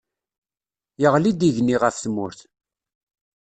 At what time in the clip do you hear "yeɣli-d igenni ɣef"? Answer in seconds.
1.01-1.95